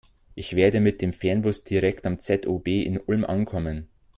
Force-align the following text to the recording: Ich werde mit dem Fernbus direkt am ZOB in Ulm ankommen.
Ich 0.33 0.55
werde 0.55 0.79
mit 0.81 0.99
dem 1.03 1.13
Fernbus 1.13 1.63
direkt 1.63 2.07
am 2.07 2.17
ZOB 2.17 2.67
in 2.69 2.97
Ulm 3.01 3.23
ankommen. 3.23 3.87